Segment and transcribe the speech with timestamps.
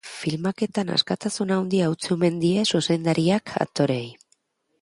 [0.11, 4.07] Filmaketan askatasun handia utzi omen die zuzendariak aktoreei.